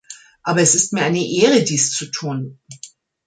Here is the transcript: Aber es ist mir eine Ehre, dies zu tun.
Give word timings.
Aber 0.41 0.61
es 0.61 0.73
ist 0.73 0.93
mir 0.93 1.03
eine 1.03 1.23
Ehre, 1.23 1.61
dies 1.63 1.91
zu 1.91 2.07
tun. 2.09 2.57